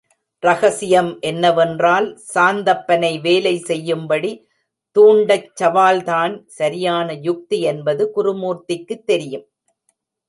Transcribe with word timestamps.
ரகசியம் 0.43 1.19
என்னவென்றால், 1.21 2.07
சாந்தப்பனை 2.33 3.21
வேலை 3.21 3.53
செய்யும்படி 3.59 4.31
தூண்டச் 4.95 5.51
சவால் 5.53 6.03
தான் 6.03 6.33
சரியான 6.51 7.13
யுக்தி 7.21 7.61
என்பது 7.71 8.05
குருமூர்த்திக்குத் 8.15 9.05
தெரியும். 9.05 9.47